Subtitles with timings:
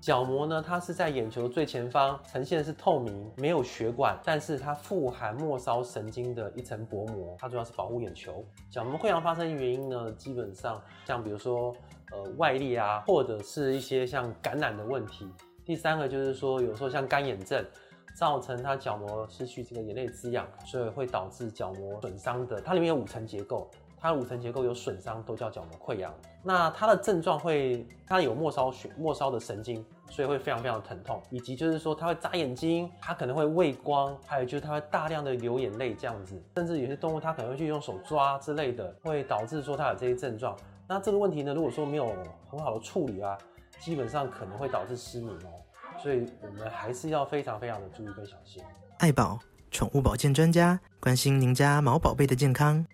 [0.00, 8.42] 角膜呢，它是在眼球最前方，呈现是透明，没有血管，但是它富含末梢神经的一层薄膜，它主要是保护眼球。
[8.70, 11.76] 角膜溃疡发生原因呢，基本上像比如说
[12.12, 15.28] 呃外力啊，或者是一些像感染的问题。
[15.66, 17.62] 第三个就是说，有时候像干眼症，
[18.16, 22.58] 造成它角膜失去这个眼泪滋养，所以会导致角膜损伤的。
[22.58, 23.70] 它里面有五层结构。
[24.00, 26.12] 它的五层结构有损伤，都叫角膜溃疡。
[26.42, 40.56] 那它的症状会，它有末梢血、末梢的神经，所以会非常非常疼痛，以及就是说它会眨眼睛，它可能会畏光，还有就是它会大量的流眼泪这样子，甚至有些动物它可能会去用手抓之类的，会导致说它有这些症状。
[40.88, 42.14] 那这个问题呢，如果说没有
[42.50, 43.36] 很好的处理啊，
[43.80, 45.50] 基本上可能会导致失明哦。
[46.02, 48.62] 所以我们还是要非常非常的注意跟小心。
[48.98, 49.38] 爱宝
[49.70, 52.86] 宠物保健专家关心您家毛宝贝的健康。